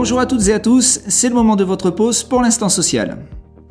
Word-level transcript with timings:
Bonjour 0.00 0.20
à 0.20 0.26
toutes 0.26 0.46
et 0.46 0.52
à 0.52 0.60
tous, 0.60 1.00
c'est 1.08 1.28
le 1.28 1.34
moment 1.34 1.56
de 1.56 1.64
votre 1.64 1.90
pause 1.90 2.22
pour 2.22 2.40
l'instant 2.40 2.68
social. 2.68 3.18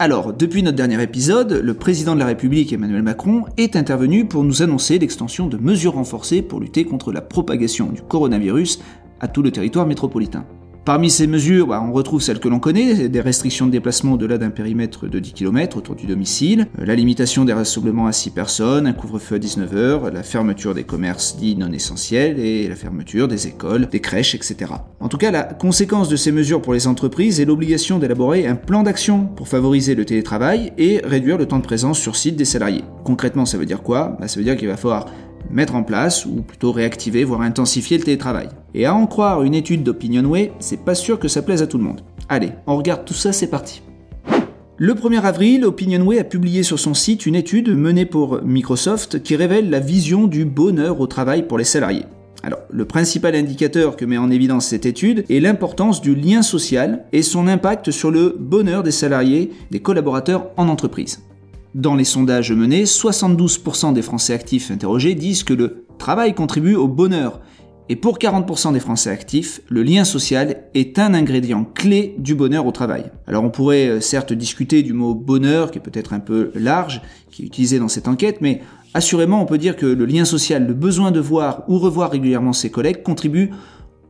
Alors, 0.00 0.32
depuis 0.32 0.64
notre 0.64 0.76
dernier 0.76 1.00
épisode, 1.00 1.52
le 1.52 1.74
président 1.74 2.14
de 2.14 2.18
la 2.18 2.26
République 2.26 2.72
Emmanuel 2.72 3.04
Macron 3.04 3.44
est 3.56 3.76
intervenu 3.76 4.26
pour 4.26 4.42
nous 4.42 4.60
annoncer 4.60 4.98
l'extension 4.98 5.46
de 5.46 5.56
mesures 5.56 5.94
renforcées 5.94 6.42
pour 6.42 6.58
lutter 6.58 6.84
contre 6.84 7.12
la 7.12 7.20
propagation 7.20 7.92
du 7.92 8.02
coronavirus 8.02 8.80
à 9.20 9.28
tout 9.28 9.40
le 9.40 9.52
territoire 9.52 9.86
métropolitain. 9.86 10.44
Parmi 10.86 11.10
ces 11.10 11.26
mesures, 11.26 11.66
bah, 11.66 11.82
on 11.84 11.92
retrouve 11.92 12.22
celles 12.22 12.38
que 12.38 12.46
l'on 12.46 12.60
connaît, 12.60 13.08
des 13.08 13.20
restrictions 13.20 13.66
de 13.66 13.72
déplacement 13.72 14.12
au-delà 14.12 14.38
d'un 14.38 14.50
périmètre 14.50 15.08
de 15.08 15.18
10 15.18 15.32
km 15.32 15.78
autour 15.78 15.96
du 15.96 16.06
domicile, 16.06 16.68
euh, 16.78 16.86
la 16.86 16.94
limitation 16.94 17.44
des 17.44 17.52
rassemblements 17.52 18.06
à 18.06 18.12
6 18.12 18.30
personnes, 18.30 18.86
un 18.86 18.92
couvre-feu 18.92 19.34
à 19.34 19.38
19h, 19.40 20.12
la 20.12 20.22
fermeture 20.22 20.74
des 20.74 20.84
commerces 20.84 21.38
dits 21.38 21.56
non 21.56 21.72
essentiels 21.72 22.38
et 22.38 22.68
la 22.68 22.76
fermeture 22.76 23.26
des 23.26 23.48
écoles, 23.48 23.88
des 23.88 23.98
crèches, 23.98 24.36
etc. 24.36 24.74
En 25.00 25.08
tout 25.08 25.18
cas, 25.18 25.32
la 25.32 25.42
conséquence 25.42 26.08
de 26.08 26.14
ces 26.14 26.30
mesures 26.30 26.62
pour 26.62 26.72
les 26.72 26.86
entreprises 26.86 27.40
est 27.40 27.46
l'obligation 27.46 27.98
d'élaborer 27.98 28.46
un 28.46 28.54
plan 28.54 28.84
d'action 28.84 29.26
pour 29.26 29.48
favoriser 29.48 29.96
le 29.96 30.04
télétravail 30.04 30.72
et 30.78 31.00
réduire 31.02 31.36
le 31.36 31.46
temps 31.46 31.58
de 31.58 31.64
présence 31.64 31.98
sur 31.98 32.14
site 32.14 32.36
des 32.36 32.44
salariés. 32.44 32.84
Concrètement, 33.02 33.44
ça 33.44 33.58
veut 33.58 33.66
dire 33.66 33.82
quoi? 33.82 34.16
Bah, 34.20 34.28
Ça 34.28 34.38
veut 34.38 34.44
dire 34.44 34.56
qu'il 34.56 34.68
va 34.68 34.76
falloir 34.76 35.06
mettre 35.50 35.74
en 35.74 35.82
place, 35.82 36.26
ou 36.26 36.42
plutôt 36.42 36.72
réactiver, 36.72 37.24
voire 37.24 37.42
intensifier 37.42 37.98
le 37.98 38.04
télétravail. 38.04 38.48
Et 38.74 38.86
à 38.86 38.94
en 38.94 39.06
croire 39.06 39.42
une 39.42 39.54
étude 39.54 39.82
d'Opinionway, 39.82 40.52
c'est 40.58 40.84
pas 40.84 40.94
sûr 40.94 41.18
que 41.18 41.28
ça 41.28 41.42
plaise 41.42 41.62
à 41.62 41.66
tout 41.66 41.78
le 41.78 41.84
monde. 41.84 42.02
Allez, 42.28 42.52
on 42.66 42.76
regarde 42.76 43.04
tout 43.04 43.14
ça, 43.14 43.32
c'est 43.32 43.46
parti. 43.46 43.82
Le 44.78 44.92
1er 44.92 45.22
avril, 45.22 45.64
Opinionway 45.64 46.18
a 46.18 46.24
publié 46.24 46.62
sur 46.62 46.78
son 46.78 46.92
site 46.92 47.24
une 47.24 47.34
étude 47.34 47.74
menée 47.74 48.04
pour 48.04 48.42
Microsoft 48.42 49.22
qui 49.22 49.34
révèle 49.34 49.70
la 49.70 49.80
vision 49.80 50.26
du 50.26 50.44
bonheur 50.44 51.00
au 51.00 51.06
travail 51.06 51.46
pour 51.46 51.56
les 51.56 51.64
salariés. 51.64 52.04
Alors, 52.42 52.60
le 52.70 52.84
principal 52.84 53.34
indicateur 53.34 53.96
que 53.96 54.04
met 54.04 54.18
en 54.18 54.30
évidence 54.30 54.66
cette 54.66 54.86
étude 54.86 55.24
est 55.30 55.40
l'importance 55.40 56.02
du 56.02 56.14
lien 56.14 56.42
social 56.42 57.04
et 57.12 57.22
son 57.22 57.48
impact 57.48 57.90
sur 57.90 58.10
le 58.10 58.36
bonheur 58.38 58.82
des 58.82 58.90
salariés, 58.90 59.50
des 59.70 59.80
collaborateurs 59.80 60.50
en 60.56 60.68
entreprise. 60.68 61.25
Dans 61.76 61.94
les 61.94 62.04
sondages 62.04 62.52
menés, 62.52 62.84
72% 62.84 63.92
des 63.92 64.00
Français 64.00 64.32
actifs 64.32 64.70
interrogés 64.70 65.14
disent 65.14 65.44
que 65.44 65.52
le 65.52 65.84
travail 65.98 66.34
contribue 66.34 66.74
au 66.74 66.88
bonheur. 66.88 67.42
Et 67.90 67.96
pour 67.96 68.18
40% 68.18 68.72
des 68.72 68.80
Français 68.80 69.10
actifs, 69.10 69.60
le 69.68 69.82
lien 69.82 70.04
social 70.04 70.62
est 70.72 70.98
un 70.98 71.12
ingrédient 71.12 71.66
clé 71.66 72.14
du 72.16 72.34
bonheur 72.34 72.64
au 72.64 72.72
travail. 72.72 73.10
Alors 73.26 73.44
on 73.44 73.50
pourrait 73.50 73.88
euh, 73.88 74.00
certes 74.00 74.32
discuter 74.32 74.82
du 74.82 74.94
mot 74.94 75.14
bonheur, 75.14 75.70
qui 75.70 75.76
est 75.76 75.82
peut-être 75.82 76.14
un 76.14 76.18
peu 76.18 76.50
large, 76.54 77.02
qui 77.30 77.42
est 77.42 77.46
utilisé 77.46 77.78
dans 77.78 77.88
cette 77.88 78.08
enquête, 78.08 78.38
mais 78.40 78.62
assurément 78.94 79.42
on 79.42 79.46
peut 79.46 79.58
dire 79.58 79.76
que 79.76 79.84
le 79.84 80.06
lien 80.06 80.24
social, 80.24 80.66
le 80.66 80.72
besoin 80.72 81.10
de 81.10 81.20
voir 81.20 81.64
ou 81.68 81.78
revoir 81.78 82.10
régulièrement 82.10 82.54
ses 82.54 82.70
collègues, 82.70 83.02
contribue 83.02 83.50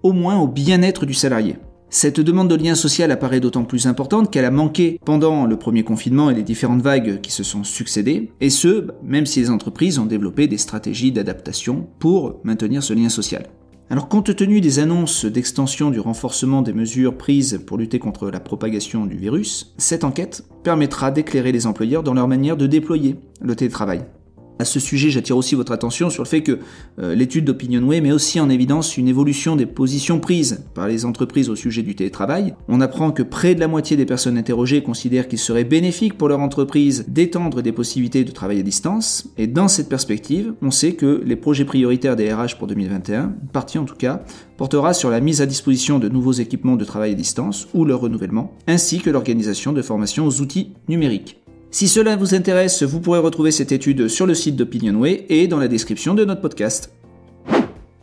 au 0.05 0.13
moins 0.13 0.39
au 0.39 0.47
bien-être 0.47 1.05
du 1.05 1.15
salarié. 1.15 1.57
Cette 1.99 2.21
demande 2.21 2.51
de 2.51 2.63
lien 2.63 2.75
social 2.75 3.11
apparaît 3.11 3.41
d'autant 3.41 3.65
plus 3.65 3.87
importante 3.87 4.31
qu'elle 4.31 4.45
a 4.45 4.51
manqué 4.51 5.01
pendant 5.07 5.47
le 5.47 5.57
premier 5.57 5.83
confinement 5.83 6.29
et 6.29 6.35
les 6.35 6.43
différentes 6.43 6.83
vagues 6.83 7.23
qui 7.23 7.33
se 7.33 7.43
sont 7.43 7.65
succédées, 7.65 8.33
et 8.43 8.51
ce, 8.51 8.89
même 9.03 9.25
si 9.25 9.41
les 9.41 9.49
entreprises 9.49 9.99
ont 9.99 10.05
développé 10.05 10.47
des 10.47 10.59
stratégies 10.59 11.11
d'adaptation 11.11 11.89
pour 11.99 12.39
maintenir 12.45 12.83
ce 12.83 12.93
lien 12.93 13.09
social. 13.09 13.47
Alors 13.89 14.11
compte 14.11 14.37
tenu 14.37 14.61
des 14.61 14.79
annonces 14.79 15.25
d'extension 15.25 15.91
du 15.91 15.99
renforcement 15.99 16.61
des 16.61 16.75
mesures 16.75 17.17
prises 17.17 17.63
pour 17.67 17.79
lutter 17.79 17.99
contre 17.99 18.29
la 18.29 18.41
propagation 18.41 19.07
du 19.07 19.17
virus, 19.17 19.73
cette 19.79 20.05
enquête 20.05 20.45
permettra 20.65 21.11
d'éclairer 21.11 21.51
les 21.51 21.67
employeurs 21.67 22.03
dans 22.03 22.13
leur 22.13 22.29
manière 22.29 22.59
de 22.59 22.67
déployer 22.67 23.17
le 23.41 23.57
télétravail. 23.57 24.05
À 24.59 24.65
ce 24.65 24.81
sujet, 24.81 25.11
j'attire 25.11 25.37
aussi 25.37 25.55
votre 25.55 25.73
attention 25.73 26.09
sur 26.09 26.23
le 26.23 26.29
fait 26.29 26.43
que 26.43 26.61
euh, 26.99 27.15
l'étude 27.15 27.45
d'Opinionway 27.45 28.01
met 28.01 28.13
aussi 28.13 28.41
en 28.41 28.49
évidence 28.49 28.97
une 28.97 29.07
évolution 29.07 29.55
des 29.55 29.67
positions 29.67 30.19
prises 30.19 30.65
par 30.73 30.89
les 30.89 31.05
entreprises 31.05 31.51
au 31.51 31.57
sujet 31.57 31.83
du 31.83 31.95
télétravail. 31.95 32.55
On 32.69 32.81
apprend 32.81 33.11
que 33.11 33.23
près 33.23 33.55
de 33.55 33.61
la 33.61 33.69
moitié 33.69 33.99
des 33.99 34.07
personnes 34.07 34.39
interrogées 34.39 34.83
considèrent 34.83 35.29
qu'il 35.29 35.39
serait 35.39 35.65
bénéfique 35.65 36.17
pour 36.17 36.29
leur 36.29 36.41
entreprise 36.41 37.05
d'étendre 37.07 37.61
des 37.61 37.73
possibilités 37.73 38.25
de 38.25 38.31
travail 38.31 38.61
à 38.61 38.63
distance. 38.63 39.29
Et 39.37 39.47
dans 39.47 39.69
cette 39.69 39.91
perspective, 39.91 40.55
on 40.63 40.71
sait 40.71 40.93
que 40.93 41.23
les 41.25 41.37
projets 41.37 41.67
prioritaires 41.67 42.17
des 42.17 42.33
RH 42.33 42.57
pour 42.59 42.67
2021, 42.67 43.35
une 43.43 43.49
partie 43.53 43.79
en 43.79 43.85
tout 43.85 43.95
cas, 43.95 44.23
portera 44.57 44.95
sur 44.95 45.11
la 45.11 45.21
mise 45.21 45.43
à 45.43 45.47
disposition 45.47 45.99
de 45.99 46.09
nouveaux 46.09 46.33
équipements 46.33 46.77
de 46.77 46.85
travail 46.87 47.13
à 47.13 47.15
distance 47.15 47.69
ou 47.75 47.85
leur 47.85 48.01
renouvellement, 48.01 48.55
ainsi 48.67 49.01
que 49.01 49.11
l'organisation 49.11 49.75
de 49.75 49.83
formation 49.83 50.27
aux 50.27 50.41
outils 50.41 50.73
numériques. 50.89 51.46
Si 51.71 51.89
cela 51.89 52.17
vous 52.17 52.35
intéresse, 52.35 52.83
vous 52.83 53.01
pourrez 53.01 53.19
retrouver 53.19 53.51
cette 53.51 53.73
étude 53.73 54.09
sur 54.09 54.27
le 54.27 54.35
site 54.35 54.57
d'Opinionway 54.57 55.27
et 55.29 55.49
dans 55.49 55.59
la 55.59 55.69
description 55.69 56.15
de 56.15 56.25
notre 56.25 56.41
podcast. 56.41 56.93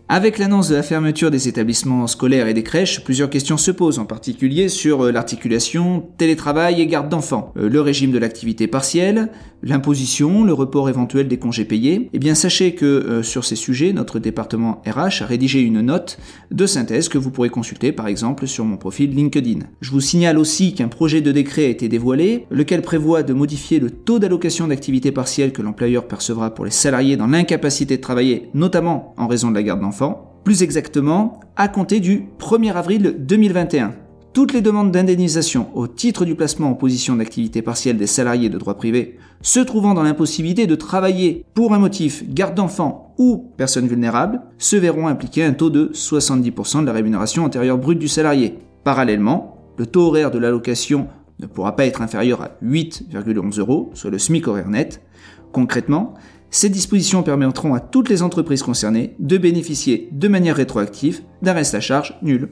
Avec 0.10 0.38
l'annonce 0.38 0.70
de 0.70 0.76
la 0.76 0.84
fermeture 0.84 1.32
des 1.32 1.48
établissements 1.48 2.06
scolaires 2.06 2.48
et 2.48 2.54
des 2.54 2.62
crèches, 2.62 3.04
plusieurs 3.04 3.32
questions 3.32 3.58
se 3.58 3.72
posent, 3.72 3.98
en 3.98 4.06
particulier 4.06 4.70
sur 4.70 5.06
euh, 5.06 5.12
l'articulation 5.12 6.08
télétravail 6.18 6.82
et 6.82 6.86
garde 6.86 7.10
d'enfants, 7.10 7.52
euh, 7.58 7.68
le 7.68 7.82
régime 7.82 8.12
de 8.12 8.20
l'activité 8.20 8.68
partielle, 8.68 9.30
l'imposition, 9.64 10.44
le 10.44 10.54
report 10.54 10.90
éventuel 10.90 11.28
des 11.28 11.38
congés 11.38 11.66
payés. 11.66 12.10
Eh 12.14 12.20
bien, 12.20 12.36
sachez 12.36 12.76
que 12.76 12.86
euh, 12.86 13.24
sur 13.24 13.46
ces 13.46 13.56
sujets, 13.56 13.94
notre 13.94 14.20
département 14.20 14.82
RH 14.86 15.24
a 15.24 15.26
rédigé 15.26 15.62
une 15.62 15.82
note 15.82 16.20
de 16.52 16.66
synthèse 16.66 17.10
que 17.10 17.18
vous 17.18 17.32
pourrez 17.32 17.50
consulter 17.50 17.92
par 17.92 18.08
exemple 18.08 18.46
sur 18.46 18.66
mon 18.66 18.78
profil 18.78 19.12
LinkedIn. 19.12 19.60
Je 19.82 19.92
vous 19.92 20.02
signale 20.02 20.38
aussi 20.38 20.74
qu'un 20.74 20.90
projet 20.90 21.22
de 21.22 21.32
décret 21.32 21.66
a 21.66 21.70
été 21.70 21.88
dévoilé, 21.88 22.46
lequel 22.52 22.82
prévoit 22.82 23.24
de 23.24 23.34
modifier 23.34 23.80
le 23.80 23.90
taux 23.90 24.20
d'allocation 24.20 24.68
d'activité 24.68 25.12
partielle 25.12 25.54
que 25.54 25.62
l'employeur 25.62 26.08
percevra 26.08 26.54
pour 26.54 26.66
les 26.66 26.72
salariés 26.72 27.18
dans 27.18 27.28
l'incapacité 27.28 27.98
de 27.98 28.02
travailler, 28.02 28.50
notamment 28.54 29.14
en 29.18 29.28
raison 29.28 29.50
de 29.50 29.56
la 29.56 29.64
garde 29.64 29.82
d'enfants 29.82 30.30
plus 30.44 30.62
exactement 30.62 31.40
à 31.56 31.68
compter 31.68 32.00
du 32.00 32.26
1er 32.40 32.74
avril 32.74 33.16
2021. 33.20 33.94
Toutes 34.34 34.54
les 34.54 34.62
demandes 34.62 34.92
d'indemnisation 34.92 35.68
au 35.76 35.86
titre 35.86 36.26
du 36.26 36.34
placement 36.34 36.72
en 36.72 36.74
position 36.74 37.16
d'activité 37.16 37.62
partielle 37.62 37.98
des 37.98 38.08
salariés 38.08 38.50
de 38.50 38.58
droit 38.58 38.74
privé 38.74 39.20
se 39.44 39.60
trouvant 39.60 39.94
dans 39.94 40.02
l'impossibilité 40.02 40.66
de 40.66 40.74
travailler 40.74 41.46
pour 41.54 41.76
un 41.76 41.78
motif 41.78 42.24
garde 42.28 42.56
d'enfants 42.56 43.14
ou 43.20 43.52
personne 43.58 43.88
vulnérable 43.88 44.42
se 44.58 44.76
verront 44.76 45.08
impliquer 45.08 45.44
un 45.44 45.54
taux 45.54 45.70
de 45.70 45.92
70% 45.94 46.82
de 46.82 46.88
la 46.88 46.94
rémunération 46.94 47.46
antérieure 47.46 47.78
brute 47.78 48.00
du 48.00 48.08
salarié. 48.08 48.58
Parallèlement, 48.84 49.60
le 49.78 49.86
taux 49.86 50.08
horaire 50.08 50.32
de 50.32 50.40
l'allocation 50.40 51.08
ne 51.40 51.46
pourra 51.46 51.76
pas 51.76 51.86
être 51.86 52.02
inférieur 52.02 52.42
à 52.42 52.58
8,11 52.64 53.60
euros, 53.60 53.92
soit 53.94 54.10
le 54.10 54.18
SMIC 54.18 54.48
horaire 54.48 54.70
net. 54.70 55.04
Concrètement, 55.52 56.16
ces 56.50 56.70
dispositions 56.70 57.22
permettront 57.22 57.76
à 57.76 57.80
toutes 57.80 58.10
les 58.10 58.24
entreprises 58.24 58.64
concernées 58.64 59.14
de 59.20 59.38
bénéficier 59.38 60.10
de 60.12 60.28
manière 60.28 60.56
rétroactive 60.56 61.22
d'un 61.44 61.54
reste 61.54 61.76
à 61.76 61.80
charge 61.80 62.18
nul. 62.24 62.50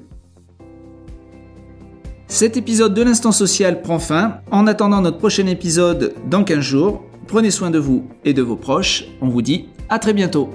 Cet 2.41 2.57
épisode 2.57 2.96
de 2.96 3.03
l'instant 3.03 3.31
social 3.31 3.84
prend 3.84 4.00
fin. 4.00 4.40
En 4.50 4.66
attendant 4.66 5.00
notre 5.00 5.19
prochain 5.19 5.46
épisode 5.46 6.16
dans 6.28 6.44
15 6.44 6.59
jours, 6.59 7.03
prenez 7.28 7.52
soin 7.52 7.69
de 7.69 7.78
vous 7.78 8.07
et 8.25 8.34
de 8.34 8.41
vos 8.41 8.56
proches. 8.56 9.06
On 9.22 9.28
vous 9.28 9.44
dit 9.44 9.69
à 9.90 10.00
très 10.00 10.12
bientôt. 10.12 10.50